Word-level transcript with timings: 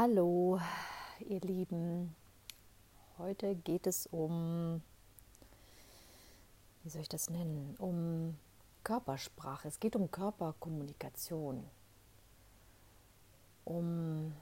Hallo, 0.00 0.60
ihr 1.28 1.40
Lieben. 1.40 2.14
Heute 3.18 3.56
geht 3.56 3.84
es 3.88 4.06
um, 4.06 4.80
wie 6.84 6.88
soll 6.88 7.02
ich 7.02 7.08
das 7.08 7.30
nennen, 7.30 7.74
um 7.80 8.38
Körpersprache. 8.84 9.66
Es 9.66 9.80
geht 9.80 9.96
um 9.96 10.08
Körperkommunikation. 10.08 11.68
Um, 13.64 14.32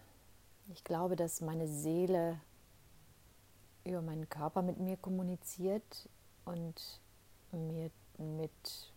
ich 0.74 0.84
glaube, 0.84 1.16
dass 1.16 1.40
meine 1.40 1.68
Seele 1.68 2.38
über 3.86 4.02
meinen 4.02 4.28
Körper 4.28 4.60
mit 4.60 4.78
mir 4.78 4.98
kommuniziert 4.98 6.10
und 6.44 7.00
mir 7.52 7.90
mit 8.18 8.92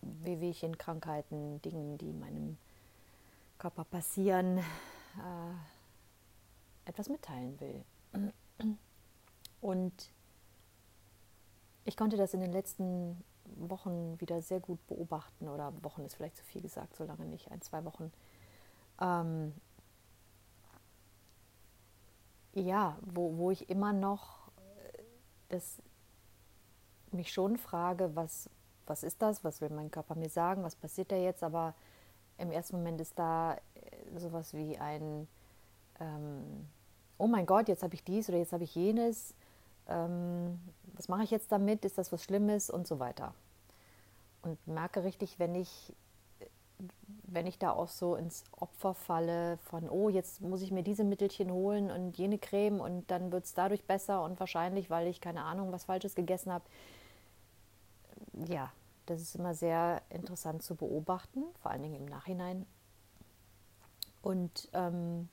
Wehwehchen, 0.00 0.78
Krankheiten, 0.78 1.60
Dingen, 1.60 1.98
die 1.98 2.14
meinem 2.14 2.56
Körper 3.58 3.84
passieren, 3.84 4.56
äh, 4.56 5.79
etwas 6.84 7.08
mitteilen 7.08 7.58
will. 7.60 7.84
Und 9.60 10.10
ich 11.84 11.96
konnte 11.96 12.16
das 12.16 12.34
in 12.34 12.40
den 12.40 12.52
letzten 12.52 13.22
Wochen 13.44 14.20
wieder 14.20 14.42
sehr 14.42 14.60
gut 14.60 14.84
beobachten, 14.86 15.48
oder 15.48 15.72
Wochen 15.82 16.04
ist 16.04 16.14
vielleicht 16.14 16.36
zu 16.36 16.44
viel 16.44 16.62
gesagt, 16.62 16.96
so 16.96 17.04
lange 17.04 17.24
nicht, 17.26 17.50
ein, 17.50 17.60
zwei 17.62 17.84
Wochen. 17.84 18.12
Ähm, 19.00 19.54
ja, 22.54 22.98
wo, 23.02 23.36
wo 23.36 23.50
ich 23.50 23.68
immer 23.70 23.92
noch 23.92 24.48
äh, 24.48 25.02
das, 25.48 25.82
mich 27.12 27.32
schon 27.32 27.56
frage, 27.56 28.14
was, 28.14 28.48
was 28.86 29.02
ist 29.02 29.20
das, 29.22 29.42
was 29.44 29.60
will 29.60 29.70
mein 29.70 29.90
Körper 29.90 30.14
mir 30.14 30.30
sagen, 30.30 30.62
was 30.62 30.76
passiert 30.76 31.12
da 31.12 31.16
jetzt, 31.16 31.42
aber 31.42 31.74
im 32.38 32.50
ersten 32.50 32.76
Moment 32.76 33.00
ist 33.00 33.18
da 33.18 33.54
äh, 33.54 34.18
sowas 34.18 34.54
wie 34.54 34.78
ein, 34.78 35.28
ähm, 35.98 36.68
oh 37.20 37.26
mein 37.26 37.46
Gott, 37.46 37.68
jetzt 37.68 37.82
habe 37.82 37.94
ich 37.94 38.02
dies 38.02 38.28
oder 38.28 38.38
jetzt 38.38 38.52
habe 38.52 38.64
ich 38.64 38.74
jenes, 38.74 39.34
ähm, 39.88 40.58
was 40.94 41.08
mache 41.08 41.22
ich 41.22 41.30
jetzt 41.30 41.52
damit, 41.52 41.84
ist 41.84 41.98
das 41.98 42.10
was 42.12 42.24
Schlimmes 42.24 42.70
und 42.70 42.86
so 42.86 42.98
weiter. 42.98 43.34
Und 44.42 44.66
merke 44.66 45.04
richtig, 45.04 45.38
wenn 45.38 45.54
ich, 45.54 45.92
wenn 47.24 47.46
ich 47.46 47.58
da 47.58 47.72
auch 47.72 47.88
so 47.88 48.16
ins 48.16 48.44
Opfer 48.52 48.94
falle 48.94 49.58
von, 49.58 49.90
oh, 49.90 50.08
jetzt 50.08 50.40
muss 50.40 50.62
ich 50.62 50.70
mir 50.70 50.82
diese 50.82 51.04
Mittelchen 51.04 51.50
holen 51.50 51.90
und 51.90 52.16
jene 52.16 52.38
Creme 52.38 52.80
und 52.80 53.10
dann 53.10 53.30
wird 53.32 53.44
es 53.44 53.52
dadurch 53.52 53.84
besser 53.84 54.24
und 54.24 54.40
wahrscheinlich, 54.40 54.88
weil 54.88 55.06
ich 55.06 55.20
keine 55.20 55.44
Ahnung, 55.44 55.72
was 55.72 55.84
Falsches 55.84 56.14
gegessen 56.14 56.50
habe. 56.50 56.64
Ja, 58.46 58.72
das 59.04 59.20
ist 59.20 59.34
immer 59.34 59.54
sehr 59.54 60.00
interessant 60.08 60.62
zu 60.62 60.74
beobachten, 60.74 61.42
vor 61.60 61.70
allen 61.70 61.82
Dingen 61.82 61.96
im 61.96 62.06
Nachhinein. 62.06 62.64
Und 64.22 64.68
ähm, 64.72 65.28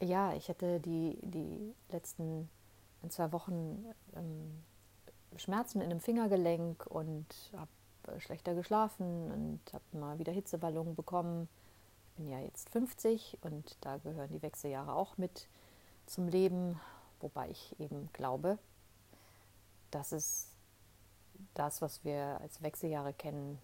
ja, 0.00 0.34
ich 0.34 0.48
hatte 0.48 0.80
die, 0.80 1.18
die 1.22 1.74
letzten 1.90 2.48
zwei 3.08 3.32
Wochen 3.32 3.84
ähm, 4.14 4.62
Schmerzen 5.36 5.80
in 5.80 5.90
einem 5.90 6.00
Fingergelenk 6.00 6.86
und 6.86 7.26
habe 7.56 8.20
schlechter 8.20 8.54
geschlafen 8.54 9.30
und 9.30 9.60
habe 9.72 9.84
mal 9.92 10.18
wieder 10.18 10.32
Hitzewallungen 10.32 10.94
bekommen. 10.94 11.48
Ich 12.10 12.16
bin 12.16 12.28
ja 12.28 12.40
jetzt 12.40 12.70
50 12.70 13.38
und 13.42 13.76
da 13.80 13.98
gehören 13.98 14.32
die 14.32 14.42
Wechseljahre 14.42 14.94
auch 14.94 15.16
mit 15.16 15.48
zum 16.06 16.28
Leben, 16.28 16.80
wobei 17.20 17.50
ich 17.50 17.78
eben 17.78 18.08
glaube, 18.12 18.58
dass 19.90 20.12
es 20.12 20.48
das, 21.54 21.80
was 21.80 22.04
wir 22.04 22.40
als 22.40 22.62
Wechseljahre 22.62 23.12
kennen, 23.12 23.58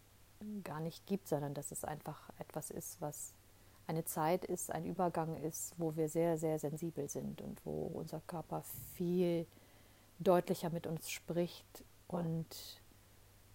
gar 0.65 0.81
nicht 0.81 1.07
gibt, 1.07 1.29
sondern 1.29 1.55
dass 1.55 1.73
es 1.73 1.85
einfach 1.85 2.31
etwas 2.39 2.71
ist, 2.71 3.01
was 3.01 3.33
eine 3.87 4.05
Zeit 4.05 4.45
ist, 4.45 4.73
ein 4.73 4.85
Übergang 4.85 5.37
ist, 5.43 5.75
wo 5.79 5.97
wir 5.97 6.09
sehr, 6.09 6.39
sehr 6.39 6.59
sensibel 6.59 7.09
sind 7.09 7.41
und 7.41 7.65
wo 7.65 7.91
unser 7.95 8.21
Körper 8.27 8.63
viel 8.95 9.47
deutlicher 10.19 10.71
mit 10.71 10.87
uns 10.87 11.11
spricht 11.11 11.85
und 12.09 12.81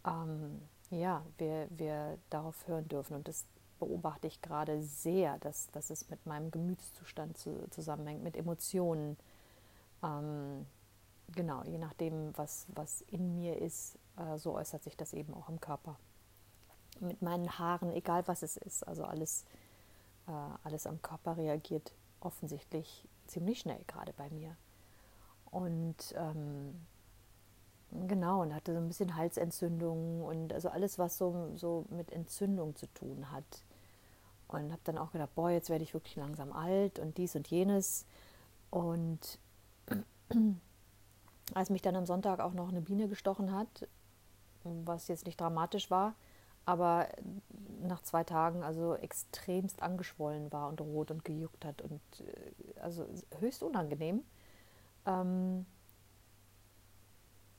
ähm, 0.05 0.61
ja, 0.89 1.23
wir, 1.37 1.67
wir 1.69 2.17
darauf 2.29 2.67
hören 2.67 2.87
dürfen. 2.87 3.15
Und 3.15 3.27
das 3.27 3.45
beobachte 3.79 4.27
ich 4.27 4.41
gerade 4.41 4.83
sehr, 4.83 5.37
dass, 5.39 5.71
dass 5.71 5.89
es 5.89 6.09
mit 6.09 6.25
meinem 6.25 6.51
Gemütszustand 6.51 7.37
zu, 7.37 7.67
zusammenhängt, 7.69 8.23
mit 8.23 8.35
Emotionen. 8.35 9.17
Ähm, 10.03 10.65
genau, 11.33 11.63
je 11.63 11.77
nachdem, 11.77 12.37
was, 12.37 12.67
was 12.69 13.01
in 13.01 13.35
mir 13.35 13.57
ist, 13.57 13.97
äh, 14.17 14.37
so 14.37 14.53
äußert 14.55 14.83
sich 14.83 14.97
das 14.97 15.13
eben 15.13 15.33
auch 15.33 15.49
im 15.49 15.59
Körper. 15.59 15.97
Mit 16.99 17.21
meinen 17.21 17.57
Haaren, 17.57 17.91
egal 17.91 18.27
was 18.27 18.43
es 18.43 18.57
ist, 18.57 18.87
also 18.87 19.05
alles 19.05 19.45
alles 20.63 20.87
am 20.87 21.01
Körper 21.01 21.37
reagiert 21.37 21.93
offensichtlich 22.19 23.07
ziemlich 23.27 23.59
schnell, 23.59 23.81
gerade 23.87 24.13
bei 24.13 24.29
mir. 24.29 24.55
Und 25.45 26.13
ähm, 26.15 26.75
genau, 28.07 28.41
und 28.41 28.53
hatte 28.53 28.73
so 28.73 28.79
ein 28.79 28.87
bisschen 28.87 29.15
Halsentzündung 29.15 30.23
und 30.23 30.53
also 30.53 30.69
alles, 30.69 30.97
was 30.97 31.17
so, 31.17 31.51
so 31.55 31.85
mit 31.89 32.11
Entzündung 32.11 32.75
zu 32.75 32.87
tun 32.93 33.31
hat. 33.31 33.63
Und 34.47 34.71
habe 34.71 34.81
dann 34.83 34.97
auch 34.97 35.11
gedacht, 35.11 35.33
boah, 35.35 35.49
jetzt 35.49 35.69
werde 35.69 35.83
ich 35.83 35.93
wirklich 35.93 36.15
langsam 36.15 36.51
alt 36.51 36.99
und 36.99 37.17
dies 37.17 37.35
und 37.35 37.47
jenes. 37.47 38.05
Und 38.69 39.39
als 41.53 41.69
mich 41.69 41.81
dann 41.81 41.95
am 41.95 42.05
Sonntag 42.05 42.39
auch 42.39 42.53
noch 42.53 42.69
eine 42.69 42.81
Biene 42.81 43.07
gestochen 43.07 43.53
hat, 43.53 43.87
was 44.63 45.07
jetzt 45.07 45.25
nicht 45.25 45.39
dramatisch 45.39 45.89
war, 45.89 46.15
aber 46.65 47.07
nach 47.81 48.01
zwei 48.01 48.23
Tagen 48.23 48.63
also 48.63 48.95
extremst 48.95 49.81
angeschwollen 49.81 50.51
war 50.51 50.69
und 50.69 50.81
rot 50.81 51.11
und 51.11 51.25
gejuckt 51.25 51.65
hat 51.65 51.81
und 51.81 52.01
äh, 52.19 52.79
also 52.79 53.05
höchst 53.39 53.63
unangenehm. 53.63 54.23
Ähm, 55.05 55.65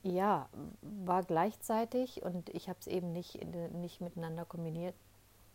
ja, 0.03 0.49
war 0.81 1.23
gleichzeitig, 1.23 2.23
und 2.23 2.49
ich 2.49 2.67
habe 2.67 2.79
es 2.79 2.87
eben 2.87 3.13
nicht, 3.13 3.39
nicht 3.73 4.01
miteinander 4.01 4.43
kombiniert, 4.43 4.95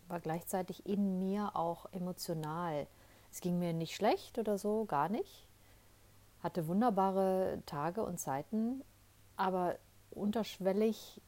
war 0.08 0.20
gleichzeitig 0.20 0.86
in 0.86 1.18
mir 1.18 1.54
auch 1.54 1.86
emotional. 1.92 2.86
Es 3.30 3.42
ging 3.42 3.58
mir 3.58 3.74
nicht 3.74 3.94
schlecht 3.94 4.38
oder 4.38 4.56
so, 4.56 4.86
gar 4.86 5.10
nicht. 5.10 5.46
Hatte 6.42 6.66
wunderbare 6.66 7.62
Tage 7.66 8.02
und 8.02 8.18
Zeiten, 8.18 8.82
aber 9.36 9.76
unterschwellig 10.10 11.20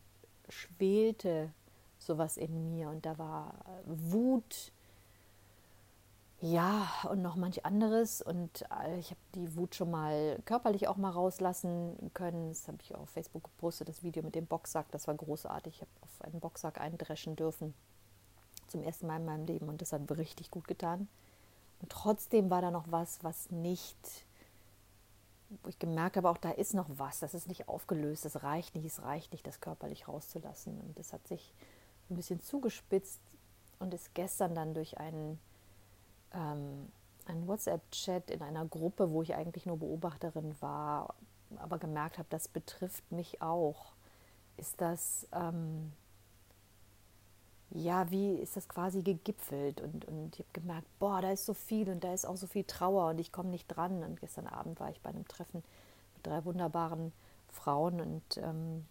schwelte 0.48 1.52
sowas 2.00 2.36
in 2.36 2.72
mir 2.72 2.88
und 2.88 3.06
da 3.06 3.16
war 3.18 3.54
Wut, 3.86 4.72
ja, 6.42 6.88
und 7.10 7.20
noch 7.20 7.36
manch 7.36 7.66
anderes. 7.66 8.22
Und 8.22 8.62
äh, 8.82 8.98
ich 8.98 9.10
habe 9.10 9.20
die 9.34 9.56
Wut 9.56 9.74
schon 9.74 9.90
mal 9.90 10.38
körperlich 10.46 10.88
auch 10.88 10.96
mal 10.96 11.10
rauslassen 11.10 12.10
können. 12.14 12.48
Das 12.48 12.66
habe 12.66 12.78
ich 12.80 12.94
auf 12.94 13.10
Facebook 13.10 13.44
gepostet, 13.44 13.90
das 13.90 14.02
Video 14.02 14.22
mit 14.22 14.34
dem 14.34 14.46
Boxsack. 14.46 14.90
Das 14.90 15.06
war 15.06 15.14
großartig. 15.14 15.74
Ich 15.74 15.80
habe 15.82 15.90
auf 16.00 16.22
einen 16.22 16.40
Boxsack 16.40 16.80
eindreschen 16.80 17.36
dürfen. 17.36 17.74
Zum 18.68 18.82
ersten 18.82 19.06
Mal 19.06 19.18
in 19.18 19.26
meinem 19.26 19.44
Leben. 19.44 19.68
Und 19.68 19.82
das 19.82 19.92
hat 19.92 20.00
richtig 20.16 20.50
gut 20.50 20.66
getan. 20.66 21.08
Und 21.82 21.92
trotzdem 21.92 22.48
war 22.48 22.62
da 22.62 22.70
noch 22.70 22.90
was, 22.90 23.22
was 23.22 23.50
nicht, 23.50 24.24
wo 25.62 25.68
ich 25.68 25.78
gemerkt 25.78 26.16
habe, 26.16 26.30
auch 26.30 26.38
da 26.38 26.52
ist 26.52 26.72
noch 26.72 26.88
was. 26.88 27.20
Das 27.20 27.34
ist 27.34 27.48
nicht 27.48 27.68
aufgelöst. 27.68 28.24
Das 28.24 28.42
reicht 28.42 28.74
nicht. 28.74 28.86
Es 28.86 29.02
reicht 29.02 29.32
nicht, 29.32 29.46
das 29.46 29.60
körperlich 29.60 30.08
rauszulassen. 30.08 30.80
Und 30.80 30.98
das 30.98 31.12
hat 31.12 31.28
sich 31.28 31.52
ein 32.10 32.16
bisschen 32.16 32.40
zugespitzt 32.40 33.20
und 33.78 33.94
ist 33.94 34.14
gestern 34.14 34.54
dann 34.54 34.74
durch 34.74 34.98
einen, 34.98 35.38
ähm, 36.32 36.90
einen 37.26 37.46
WhatsApp-Chat 37.46 38.30
in 38.30 38.42
einer 38.42 38.66
Gruppe, 38.66 39.10
wo 39.10 39.22
ich 39.22 39.34
eigentlich 39.34 39.66
nur 39.66 39.78
Beobachterin 39.78 40.54
war, 40.60 41.14
aber 41.56 41.78
gemerkt 41.78 42.18
habe, 42.18 42.28
das 42.30 42.48
betrifft 42.48 43.10
mich 43.10 43.42
auch, 43.42 43.92
ist 44.56 44.80
das, 44.80 45.26
ähm, 45.32 45.92
ja, 47.70 48.10
wie 48.10 48.34
ist 48.34 48.56
das 48.56 48.68
quasi 48.68 49.02
gegipfelt 49.02 49.80
und, 49.80 50.04
und 50.06 50.34
ich 50.34 50.40
habe 50.40 50.60
gemerkt, 50.60 50.86
boah, 50.98 51.22
da 51.22 51.30
ist 51.30 51.46
so 51.46 51.54
viel 51.54 51.88
und 51.88 52.02
da 52.02 52.12
ist 52.12 52.26
auch 52.26 52.36
so 52.36 52.46
viel 52.46 52.64
Trauer 52.64 53.10
und 53.10 53.18
ich 53.18 53.30
komme 53.30 53.50
nicht 53.50 53.68
dran. 53.68 54.02
Und 54.02 54.20
gestern 54.20 54.48
Abend 54.48 54.80
war 54.80 54.90
ich 54.90 55.00
bei 55.00 55.10
einem 55.10 55.26
Treffen 55.28 55.62
mit 56.16 56.26
drei 56.26 56.44
wunderbaren 56.44 57.12
Frauen 57.48 58.00
und 58.00 58.38
ähm, 58.38 58.86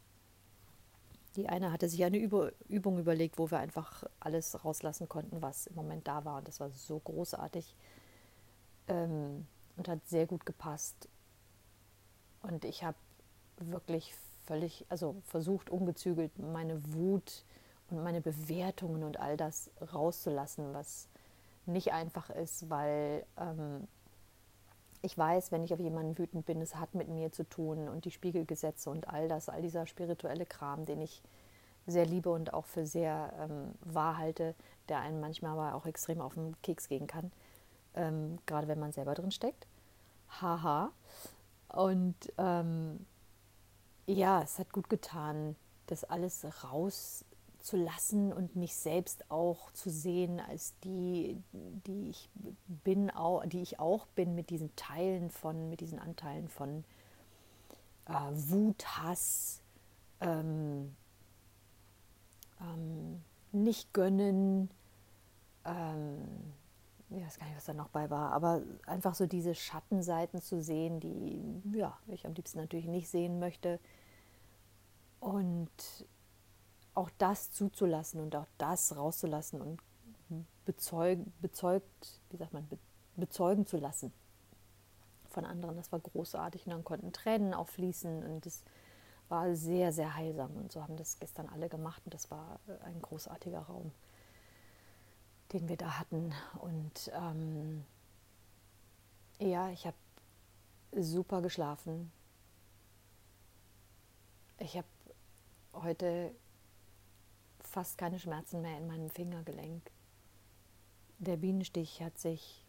die 1.40 1.48
eine 1.48 1.72
hatte 1.72 1.88
sich 1.88 2.04
eine 2.04 2.18
Übung 2.18 3.00
überlegt, 3.00 3.38
wo 3.38 3.50
wir 3.50 3.60
einfach 3.60 4.04
alles 4.20 4.66
rauslassen 4.66 5.08
konnten, 5.08 5.42
was 5.42 5.68
im 5.68 5.76
Moment 5.76 6.08
da 6.08 6.26
war. 6.26 6.38
Und 6.38 6.48
das 6.48 6.60
war 6.60 6.70
so 6.72 7.00
großartig 7.00 7.76
ähm, 8.90 9.48
und 9.78 9.88
hat 9.88 10.06
sehr 10.06 10.28
gut 10.28 10.46
gepasst. 10.46 11.08
Und 12.42 12.66
ich 12.66 12.84
habe 12.84 12.98
wirklich 13.58 14.14
völlig, 14.46 14.86
also 14.90 15.16
versucht, 15.24 15.70
ungezügelt 15.70 16.38
meine 16.38 16.94
Wut 16.94 17.46
und 17.90 18.04
meine 18.04 18.20
Bewertungen 18.20 19.04
und 19.04 19.18
all 19.20 19.38
das 19.38 19.72
rauszulassen, 19.94 20.74
was 20.74 21.08
nicht 21.66 21.94
einfach 21.94 22.30
ist, 22.32 22.70
weil 22.70 23.26
ähm, 23.38 23.88
ich 25.02 25.18
weiß, 25.18 25.52
wenn 25.52 25.64
ich 25.64 25.74
auf 25.74 25.80
jemanden 25.80 26.18
wütend 26.18 26.46
bin, 26.46 26.62
es 26.62 26.76
hat 26.76 26.96
mit 26.96 27.08
mir 27.08 27.32
zu 27.32 27.44
tun 27.48 27.88
und 27.90 28.06
die 28.06 28.12
Spiegelgesetze 28.12 28.90
und 28.90 29.08
all 29.08 29.28
das, 29.28 29.50
all 29.50 29.62
dieser 29.62 29.88
spirituelle 29.88 30.46
Kram, 30.46 30.86
den 30.86 31.02
ich 31.02 31.22
sehr 31.88 32.06
liebe 32.06 32.30
und 32.30 32.54
auch 32.54 32.66
für 32.66 32.86
sehr 32.86 33.34
ähm, 33.40 33.74
wahr 33.82 34.18
halte, 34.18 34.56
der 34.90 35.00
einen 35.00 35.20
manchmal 35.20 35.52
aber 35.58 35.76
auch 35.76 35.86
extrem 35.86 36.22
auf 36.22 36.36
den 36.36 36.56
Keks 36.62 36.88
gehen 36.88 37.08
kann. 37.08 37.32
ähm, 37.96 38.40
gerade 38.46 38.68
wenn 38.68 38.80
man 38.80 38.92
selber 38.92 39.14
drin 39.16 39.32
steckt. 39.32 39.68
Haha. 40.42 40.92
Und 41.70 42.16
ähm, 42.38 43.06
ja, 44.08 44.42
es 44.42 44.60
hat 44.60 44.72
gut 44.72 44.90
getan, 44.90 45.56
das 45.88 46.04
alles 46.04 46.42
rauszulassen 47.60 48.34
und 48.34 48.56
mich 48.56 48.76
selbst 48.76 49.30
auch 49.30 49.72
zu 49.72 49.90
sehen 49.90 50.40
als 50.40 50.78
die, 50.84 51.42
die 51.52 52.10
ich 52.10 52.30
bin, 52.68 53.12
die 53.48 53.62
ich 53.62 53.80
auch 53.80 54.08
bin 54.08 54.36
mit 54.36 54.50
diesen 54.50 54.76
Teilen 54.76 55.30
von, 55.30 55.70
mit 55.70 55.82
diesen 55.82 56.00
Anteilen 56.00 56.48
von 56.48 56.84
äh, 58.08 58.14
Wut, 58.32 58.86
Hass, 58.98 59.62
ähm, 60.22 60.96
ähm, 62.62 63.22
nicht 63.52 63.94
gönnen, 63.94 64.70
ähm, 65.66 66.54
ich 67.12 67.26
weiß 67.26 67.40
gar 67.40 67.48
nicht, 67.48 67.58
was 67.58 67.66
da 67.66 67.74
noch 67.74 67.90
bei 67.90 68.12
war, 68.12 68.32
aber 68.34 68.62
einfach 68.86 69.16
so 69.16 69.26
diese 69.26 69.56
Schattenseiten 69.56 70.42
zu 70.42 70.62
sehen, 70.62 71.00
die 71.00 71.42
ja, 71.76 71.98
ich 72.08 72.28
am 72.28 72.36
liebsten 72.36 72.60
natürlich 72.60 72.86
nicht 72.86 73.10
sehen 73.10 73.40
möchte. 73.40 73.80
Und 75.20 75.72
auch 77.00 77.10
das 77.18 77.52
zuzulassen 77.52 78.22
und 78.22 78.36
auch 78.36 78.48
das 78.58 78.96
rauszulassen 78.96 79.62
und 79.62 79.82
bezeug, 80.66 81.20
bezeugt, 81.42 82.20
wie 82.30 82.38
sagt 82.38 82.54
man, 82.54 82.68
be, 82.68 82.78
bezeugen 83.16 83.66
zu 83.66 83.78
lassen 83.78 84.14
von 85.30 85.46
anderen. 85.46 85.76
Das 85.78 85.92
war 85.92 86.00
großartig 86.00 86.66
und 86.66 86.72
dann 86.72 86.84
konnten 86.84 87.12
Tränen 87.12 87.54
auffließen 87.54 88.24
und 88.24 88.46
das 88.46 88.64
war 89.30 89.56
sehr, 89.56 89.92
sehr 89.92 90.16
heilsam. 90.16 90.56
Und 90.56 90.72
so 90.72 90.82
haben 90.82 90.98
das 90.98 91.20
gestern 91.20 91.48
alle 91.48 91.70
gemacht 91.70 92.02
und 92.06 92.14
das 92.14 92.30
war 92.32 92.60
ein 92.84 93.02
großartiger 93.02 93.62
Raum 93.62 93.92
den 95.54 95.68
wir 95.68 95.78
da 95.78 96.00
hatten. 96.00 96.34
Und 96.60 97.12
ähm, 97.14 97.86
ja, 99.40 99.70
ich 99.70 99.86
habe 99.86 99.98
super 100.92 101.42
geschlafen. 101.42 102.12
Ich 104.60 104.76
habe 104.78 104.88
heute 105.74 106.36
fast 107.70 107.98
keine 107.98 108.20
Schmerzen 108.20 108.62
mehr 108.62 108.78
in 108.78 108.88
meinem 108.88 109.10
Fingergelenk. 109.10 109.92
Der 111.20 111.38
Bienenstich 111.38 112.02
hat 112.02 112.18
sich 112.18 112.66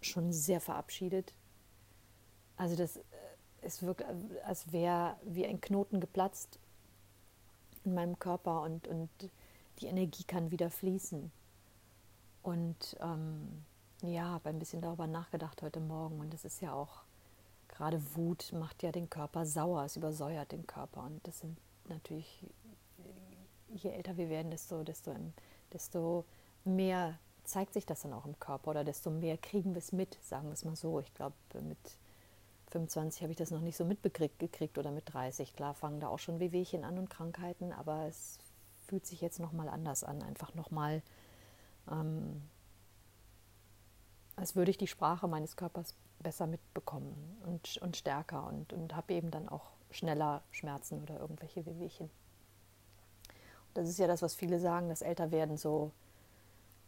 schon 0.00 0.32
sehr 0.32 0.60
verabschiedet. 0.60 1.34
Also 2.56 2.76
das 2.76 2.96
äh, 2.96 3.02
ist 3.62 3.82
wirklich, 3.82 4.08
als 4.44 4.72
wäre 4.72 5.16
wie 5.24 5.46
ein 5.46 5.60
Knoten 5.60 6.00
geplatzt 6.00 6.58
in 7.84 7.94
meinem 7.94 8.18
Körper 8.18 8.62
und, 8.62 8.86
und 8.88 9.08
die 9.80 9.86
Energie 9.86 10.24
kann 10.24 10.50
wieder 10.50 10.70
fließen. 10.70 11.30
Und 12.42 12.96
ähm, 13.00 13.64
ja, 14.02 14.24
habe 14.24 14.50
ein 14.50 14.58
bisschen 14.58 14.80
darüber 14.80 15.06
nachgedacht 15.06 15.62
heute 15.62 15.80
Morgen. 15.80 16.20
Und 16.20 16.32
das 16.32 16.44
ist 16.44 16.60
ja 16.60 16.72
auch, 16.72 17.02
gerade 17.68 18.00
Wut 18.16 18.52
macht 18.52 18.82
ja 18.82 18.92
den 18.92 19.10
Körper 19.10 19.46
sauer, 19.46 19.84
es 19.84 19.96
übersäuert 19.96 20.52
den 20.52 20.66
Körper. 20.66 21.02
Und 21.04 21.26
das 21.26 21.40
sind 21.40 21.56
natürlich, 21.88 22.44
je 23.74 23.90
älter 23.90 24.16
wir 24.16 24.28
werden, 24.28 24.50
desto, 24.50 24.82
desto, 24.82 25.14
desto 25.72 26.24
mehr 26.64 27.18
zeigt 27.44 27.72
sich 27.74 27.86
das 27.86 28.02
dann 28.02 28.12
auch 28.12 28.26
im 28.26 28.38
Körper 28.38 28.70
oder 28.70 28.84
desto 28.84 29.10
mehr 29.10 29.38
kriegen 29.38 29.74
wir 29.74 29.78
es 29.78 29.92
mit, 29.92 30.18
sagen 30.22 30.48
wir 30.48 30.52
es 30.52 30.64
mal 30.64 30.76
so. 30.76 31.00
Ich 31.00 31.12
glaube, 31.14 31.34
mit 31.62 31.78
25 32.70 33.22
habe 33.22 33.32
ich 33.32 33.38
das 33.38 33.50
noch 33.50 33.60
nicht 33.60 33.76
so 33.76 33.84
mitgekriegt 33.84 34.78
oder 34.78 34.90
mit 34.90 35.12
30. 35.12 35.54
Klar 35.54 35.74
fangen 35.74 36.00
da 36.00 36.08
auch 36.08 36.18
schon 36.18 36.40
Wehwehchen 36.40 36.84
an 36.84 36.98
und 36.98 37.08
Krankheiten, 37.08 37.72
aber 37.72 38.06
es 38.06 38.38
fühlt 38.86 39.06
sich 39.06 39.20
jetzt 39.20 39.40
nochmal 39.40 39.68
anders 39.68 40.04
an, 40.04 40.22
einfach 40.22 40.54
nochmal, 40.54 41.02
ähm, 41.90 42.42
als 44.36 44.54
würde 44.54 44.70
ich 44.70 44.78
die 44.78 44.86
Sprache 44.86 45.26
meines 45.28 45.56
Körpers 45.56 45.94
besser 46.20 46.46
mitbekommen 46.46 47.38
und, 47.46 47.78
und 47.78 47.96
stärker 47.96 48.46
und, 48.46 48.72
und 48.72 48.94
habe 48.94 49.14
eben 49.14 49.30
dann 49.30 49.48
auch 49.48 49.72
schneller 49.90 50.42
Schmerzen 50.50 51.02
oder 51.02 51.18
irgendwelche 51.18 51.64
Wehwehchen. 51.64 52.10
Das 53.74 53.88
ist 53.88 53.98
ja 53.98 54.06
das, 54.06 54.22
was 54.22 54.34
viele 54.34 54.58
sagen, 54.58 54.88
dass 54.88 55.02
Älterwerden 55.02 55.56
so 55.56 55.92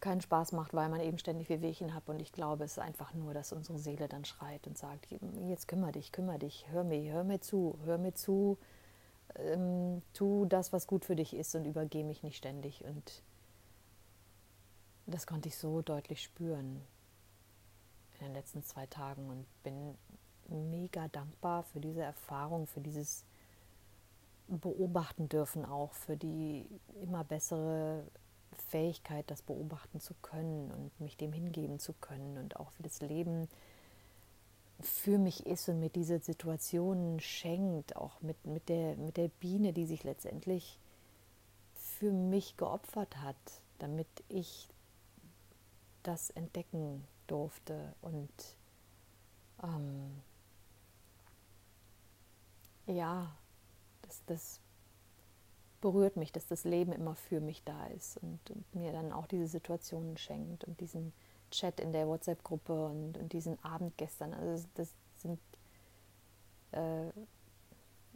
keinen 0.01 0.21
Spaß 0.21 0.53
macht, 0.53 0.75
weil 0.75 0.89
man 0.89 1.01
eben 1.01 1.19
ständig 1.19 1.49
Wehwehchen 1.49 1.95
hat. 1.95 2.09
Und 2.09 2.21
ich 2.21 2.33
glaube, 2.33 2.65
es 2.65 2.73
ist 2.73 2.79
einfach 2.79 3.15
nur, 3.15 3.35
dass 3.35 3.53
unsere 3.53 3.79
Seele 3.79 4.09
dann 4.09 4.25
schreit 4.25 4.67
und 4.67 4.79
sagt, 4.79 5.09
jetzt 5.47 5.69
kümmere 5.69 5.93
dich, 5.93 6.11
kümmere 6.13 6.39
dich, 6.39 6.67
hör 6.71 6.85
mir, 6.85 7.13
hör 7.13 7.25
mir 7.25 7.41
zu, 7.41 7.79
hör 7.85 7.99
mir 7.99 8.15
zu, 8.15 8.59
ähm, 9.37 10.03
tu 10.13 10.47
das, 10.47 10.73
was 10.73 10.87
gut 10.87 11.05
für 11.05 11.17
dich 11.17 11.35
ist 11.35 11.55
und 11.55 11.65
übergehe 11.65 12.05
mich 12.05 12.23
nicht 12.23 12.37
ständig. 12.37 12.85
Und 12.85 13.23
das 15.07 15.27
konnte 15.27 15.49
ich 15.49 15.57
so 15.57 15.83
deutlich 15.83 16.23
spüren 16.23 16.81
in 18.19 18.27
den 18.27 18.35
letzten 18.35 18.63
zwei 18.63 18.87
Tagen 18.87 19.29
und 19.29 19.47
bin 19.63 19.97
mega 20.49 21.09
dankbar 21.09 21.63
für 21.63 21.81
diese 21.81 22.03
Erfahrung, 22.03 22.67
für 22.67 22.81
dieses 22.81 23.25
Beobachten 24.51 25.29
dürfen 25.29 25.65
auch, 25.65 25.93
für 25.95 26.17
die 26.17 26.67
immer 27.01 27.25
bessere 27.25 28.05
Fähigkeit, 28.69 29.31
das 29.31 29.43
beobachten 29.43 30.01
zu 30.01 30.15
können 30.23 30.71
und 30.71 31.01
mich 31.01 31.17
dem 31.17 31.33
hingeben 31.33 31.79
zu 31.79 31.93
können 31.93 32.39
und 32.39 32.57
auch 32.57 32.71
für 32.73 32.83
das 32.83 33.01
Leben 33.01 33.49
für 34.81 35.19
mich 35.19 35.47
ist 35.47 35.69
und 35.69 35.81
mir 35.81 35.91
diese 35.91 36.19
Situationen 36.19 37.21
schenkt, 37.21 37.97
auch 37.97 38.21
mit, 38.23 38.45
mit, 38.47 38.69
der, 38.69 38.97
mit 38.97 39.17
der 39.17 39.29
Biene, 39.29 39.73
die 39.73 39.87
sich 39.87 40.05
letztendlich 40.05 40.79
für 41.75 42.13
mich 42.13 42.57
geopfert 42.57 43.19
hat, 43.19 43.37
damit 43.79 44.09
ich 44.29 44.69
das 46.03 46.31
entdecken 46.31 47.05
durfte. 47.27 47.95
Und 48.01 48.31
ähm, 49.63 50.23
ja, 52.87 53.31
das, 54.11 54.25
das 54.27 54.61
berührt 55.81 56.17
mich, 56.17 56.33
dass 56.33 56.47
das 56.47 56.65
Leben 56.65 56.93
immer 56.93 57.15
für 57.15 57.41
mich 57.41 57.63
da 57.65 57.87
ist 57.87 58.17
und, 58.19 58.51
und 58.51 58.75
mir 58.75 58.93
dann 58.93 59.13
auch 59.13 59.27
diese 59.27 59.47
Situationen 59.47 60.17
schenkt 60.17 60.65
und 60.65 60.81
diesen 60.81 61.13
Chat 61.51 61.81
in 61.81 61.93
der 61.93 62.07
WhatsApp-Gruppe 62.07 62.87
und, 62.87 63.17
und, 63.17 63.33
diesen 63.33 63.63
Abend 63.65 63.97
gestern. 63.97 64.35
Also 64.35 64.67
das 64.75 64.95
sind, 65.17 65.41
äh, 66.73 67.11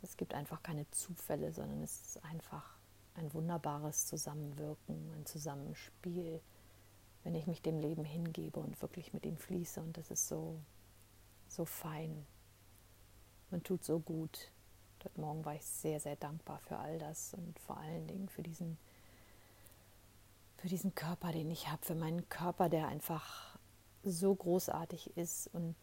es 0.02 0.16
gibt 0.16 0.34
einfach 0.34 0.62
keine 0.62 0.88
Zufälle, 0.90 1.52
sondern 1.52 1.82
es 1.82 2.00
ist 2.00 2.24
einfach 2.24 2.76
ein 3.14 3.32
wunderbares 3.32 4.06
Zusammenwirken, 4.06 5.12
ein 5.16 5.26
Zusammenspiel, 5.26 6.40
wenn 7.22 7.34
ich 7.34 7.46
mich 7.46 7.62
dem 7.62 7.78
Leben 7.78 8.04
hingebe 8.04 8.60
und 8.60 8.80
wirklich 8.82 9.12
mit 9.14 9.24
ihm 9.24 9.36
fließe. 9.36 9.80
Und 9.80 9.96
das 9.96 10.10
ist 10.10 10.28
so, 10.28 10.60
so 11.48 11.64
fein 11.64 12.26
und 13.50 13.64
tut 13.64 13.84
so 13.84 13.98
gut. 13.98 14.50
Heute 15.04 15.20
Morgen 15.20 15.44
war 15.44 15.54
ich 15.54 15.66
sehr, 15.66 16.00
sehr 16.00 16.16
dankbar 16.16 16.58
für 16.60 16.78
all 16.78 16.98
das 16.98 17.34
und 17.34 17.58
vor 17.58 17.76
allen 17.76 18.06
Dingen 18.06 18.26
für 18.30 18.42
diesen 18.42 18.78
für 20.56 20.68
diesen 20.68 20.94
Körper, 20.94 21.30
den 21.30 21.50
ich 21.50 21.70
habe, 21.70 21.84
für 21.84 21.94
meinen 21.94 22.26
Körper, 22.30 22.70
der 22.70 22.88
einfach 22.88 23.58
so 24.02 24.34
großartig 24.34 25.14
ist 25.14 25.48
und 25.48 25.74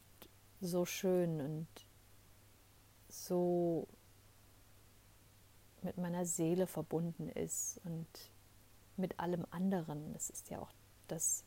so 0.59 0.85
schön 0.85 1.39
und 1.39 1.67
so 3.09 3.87
mit 5.83 5.97
meiner 5.97 6.25
Seele 6.25 6.65
verbunden 6.65 7.29
ist 7.29 7.79
und 7.83 8.07
mit 8.97 9.19
allem 9.19 9.45
anderen. 9.51 10.13
Das 10.13 10.31
ist 10.31 10.49
ja 10.49 10.57
auch 10.57 10.71
das, 11.07 11.43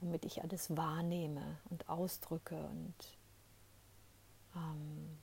womit 0.00 0.24
ich 0.24 0.42
alles 0.42 0.74
wahrnehme 0.74 1.58
und 1.68 1.90
ausdrücke 1.90 2.56
und 2.66 3.18
ähm, 4.56 5.18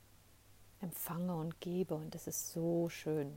empfange 0.80 1.34
und 1.34 1.60
gebe. 1.60 1.94
Und 1.94 2.14
das 2.14 2.26
ist 2.26 2.52
so 2.52 2.88
schön. 2.88 3.36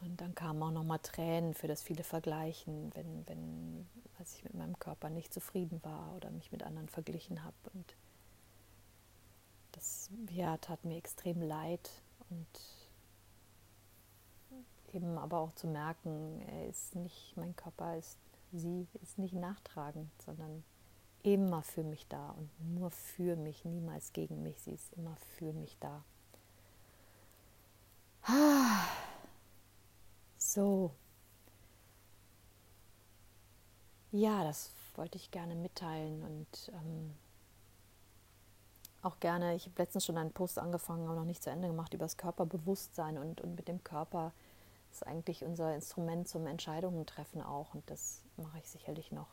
Und 0.00 0.20
dann 0.20 0.34
kamen 0.34 0.62
auch 0.62 0.70
nochmal 0.70 0.98
Tränen 0.98 1.54
für 1.54 1.66
das 1.66 1.82
viele 1.82 2.04
Vergleichen, 2.04 2.90
wenn, 2.94 3.26
wenn, 3.26 3.88
als 4.18 4.34
ich 4.36 4.44
mit 4.44 4.54
meinem 4.54 4.78
Körper 4.78 5.08
nicht 5.08 5.32
zufrieden 5.32 5.82
war 5.82 6.14
oder 6.14 6.30
mich 6.30 6.52
mit 6.52 6.62
anderen 6.62 6.88
verglichen 6.88 7.42
habe. 7.42 7.56
Und 7.72 7.96
das 9.72 10.10
ja, 10.30 10.58
tat 10.58 10.84
mir 10.84 10.96
extrem 10.98 11.40
leid. 11.40 11.90
Und 12.28 12.46
eben 14.92 15.18
aber 15.18 15.38
auch 15.38 15.52
zu 15.52 15.66
merken, 15.66 16.40
er 16.48 16.68
ist 16.68 16.94
nicht, 16.94 17.36
mein 17.36 17.56
Körper 17.56 17.96
ist, 17.96 18.18
sie 18.52 18.86
ist 19.02 19.18
nicht 19.18 19.34
nachtragend, 19.34 20.10
sondern 20.22 20.64
immer 21.24 21.62
für 21.62 21.82
mich 21.82 22.06
da 22.06 22.30
und 22.30 22.50
nur 22.74 22.90
für 22.90 23.34
mich, 23.34 23.64
niemals 23.64 24.12
gegen 24.12 24.42
mich. 24.42 24.60
Sie 24.60 24.72
ist 24.72 24.92
immer 24.92 25.16
für 25.36 25.52
mich 25.52 25.76
da. 25.80 26.04
Ah. 28.22 28.84
So. 30.36 30.92
Ja, 34.12 34.44
das 34.44 34.70
wollte 34.94 35.16
ich 35.16 35.30
gerne 35.30 35.54
mitteilen 35.56 36.22
und 36.22 36.72
ähm, 36.72 37.14
auch 39.02 39.18
gerne, 39.18 39.54
ich 39.54 39.64
habe 39.66 39.82
letztens 39.82 40.04
schon 40.04 40.18
einen 40.18 40.32
Post 40.32 40.58
angefangen, 40.58 41.06
aber 41.06 41.16
noch 41.16 41.24
nicht 41.24 41.42
zu 41.42 41.50
Ende 41.50 41.68
gemacht, 41.68 41.94
über 41.94 42.04
das 42.04 42.16
Körperbewusstsein 42.16 43.18
und, 43.18 43.40
und 43.40 43.56
mit 43.56 43.66
dem 43.66 43.82
Körper 43.82 44.32
ist 44.92 45.06
eigentlich 45.06 45.42
unser 45.42 45.74
Instrument 45.74 46.28
zum 46.28 46.46
Entscheidungen 46.46 47.06
treffen 47.06 47.42
auch 47.42 47.74
und 47.74 47.88
das 47.90 48.22
mache 48.36 48.58
ich 48.58 48.68
sicherlich 48.68 49.10
noch. 49.10 49.28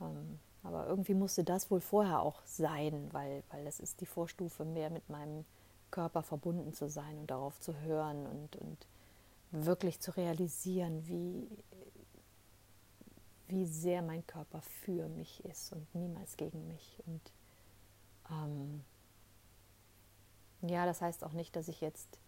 Ähm, 0.00 0.38
aber 0.62 0.86
irgendwie 0.86 1.14
musste 1.14 1.44
das 1.44 1.70
wohl 1.70 1.80
vorher 1.80 2.20
auch 2.20 2.42
sein, 2.44 3.08
weil, 3.12 3.42
weil 3.50 3.64
das 3.64 3.80
ist 3.80 4.00
die 4.00 4.06
Vorstufe, 4.06 4.64
mehr 4.64 4.90
mit 4.90 5.08
meinem 5.08 5.44
Körper 5.90 6.22
verbunden 6.22 6.72
zu 6.72 6.88
sein 6.88 7.18
und 7.18 7.30
darauf 7.30 7.58
zu 7.60 7.78
hören 7.80 8.26
und, 8.26 8.56
und 8.56 8.86
wirklich 9.52 10.00
zu 10.00 10.16
realisieren, 10.16 11.06
wie, 11.06 11.48
wie 13.48 13.66
sehr 13.66 14.02
mein 14.02 14.26
Körper 14.26 14.60
für 14.60 15.08
mich 15.08 15.44
ist 15.44 15.72
und 15.72 15.92
niemals 15.94 16.36
gegen 16.36 16.68
mich. 16.68 16.98
Und 17.06 17.32
ähm, 18.30 18.84
ja, 20.62 20.86
das 20.86 21.00
heißt 21.00 21.24
auch 21.24 21.32
nicht, 21.32 21.56
dass 21.56 21.68
ich 21.68 21.80
jetzt 21.80 22.18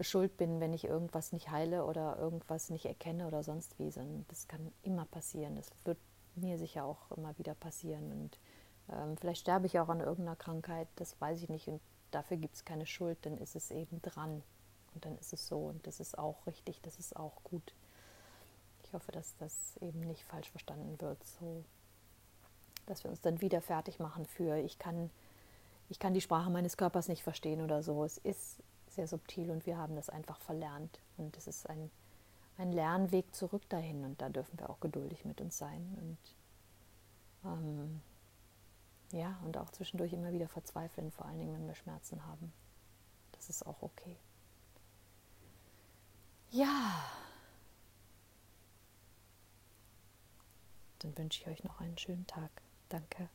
schuld 0.00 0.36
bin, 0.36 0.60
wenn 0.60 0.72
ich 0.72 0.84
irgendwas 0.84 1.32
nicht 1.32 1.50
heile 1.50 1.84
oder 1.84 2.18
irgendwas 2.18 2.68
nicht 2.68 2.84
erkenne 2.84 3.26
oder 3.26 3.42
sonst 3.42 3.78
wie, 3.78 3.90
sondern 3.90 4.24
das 4.28 4.48
kann 4.48 4.72
immer 4.82 5.04
passieren. 5.06 5.54
Das 5.54 5.70
wird 5.84 5.98
mir 6.36 6.58
sicher 6.58 6.84
auch 6.84 7.10
immer 7.12 7.36
wieder 7.38 7.54
passieren. 7.54 8.12
Und 8.12 8.38
ähm, 8.92 9.16
vielleicht 9.16 9.42
sterbe 9.42 9.66
ich 9.66 9.78
auch 9.78 9.88
an 9.88 10.00
irgendeiner 10.00 10.36
Krankheit, 10.36 10.88
das 10.96 11.20
weiß 11.20 11.42
ich 11.42 11.48
nicht. 11.48 11.68
Und 11.68 11.80
dafür 12.10 12.36
gibt 12.36 12.56
es 12.56 12.64
keine 12.64 12.86
Schuld, 12.86 13.18
dann 13.22 13.38
ist 13.38 13.56
es 13.56 13.70
eben 13.70 14.00
dran. 14.02 14.42
Und 14.94 15.04
dann 15.04 15.18
ist 15.18 15.32
es 15.32 15.48
so 15.48 15.66
und 15.66 15.86
das 15.86 15.98
ist 15.98 16.16
auch 16.18 16.46
richtig, 16.46 16.80
das 16.82 16.98
ist 16.98 17.16
auch 17.16 17.42
gut. 17.42 17.74
Ich 18.84 18.92
hoffe, 18.92 19.10
dass 19.10 19.36
das 19.38 19.76
eben 19.80 20.00
nicht 20.00 20.22
falsch 20.22 20.50
verstanden 20.50 21.00
wird, 21.00 21.22
so 21.24 21.64
dass 22.86 23.02
wir 23.02 23.10
uns 23.10 23.20
dann 23.20 23.40
wieder 23.40 23.60
fertig 23.60 23.98
machen 23.98 24.26
für 24.26 24.58
ich 24.58 24.78
kann, 24.78 25.10
ich 25.88 25.98
kann 25.98 26.14
die 26.14 26.20
Sprache 26.20 26.50
meines 26.50 26.76
Körpers 26.76 27.08
nicht 27.08 27.22
verstehen 27.22 27.62
oder 27.62 27.82
so. 27.82 28.04
Es 28.04 28.18
ist 28.18 28.62
sehr 28.88 29.08
subtil 29.08 29.50
und 29.50 29.66
wir 29.66 29.76
haben 29.78 29.96
das 29.96 30.08
einfach 30.08 30.38
verlernt. 30.38 31.00
Und 31.16 31.36
es 31.36 31.46
ist 31.46 31.68
ein, 31.68 31.90
ein 32.56 32.72
Lernweg 32.72 33.34
zurück 33.34 33.68
dahin 33.68 34.04
und 34.04 34.20
da 34.20 34.28
dürfen 34.28 34.58
wir 34.58 34.70
auch 34.70 34.80
geduldig 34.80 35.24
mit 35.24 35.40
uns 35.40 35.58
sein 35.58 35.96
und 36.00 36.18
ähm, 37.44 38.00
ja, 39.12 39.38
und 39.44 39.56
auch 39.58 39.70
zwischendurch 39.70 40.12
immer 40.12 40.32
wieder 40.32 40.48
verzweifeln, 40.48 41.10
vor 41.12 41.26
allen 41.26 41.38
Dingen, 41.38 41.54
wenn 41.54 41.66
wir 41.66 41.74
Schmerzen 41.74 42.24
haben. 42.26 42.52
Das 43.32 43.48
ist 43.48 43.64
auch 43.66 43.82
okay. 43.82 44.16
Ja. 46.50 47.04
Dann 51.00 51.16
wünsche 51.18 51.42
ich 51.42 51.48
euch 51.48 51.64
noch 51.64 51.80
einen 51.80 51.98
schönen 51.98 52.26
Tag. 52.26 52.50
Danke. 52.88 53.28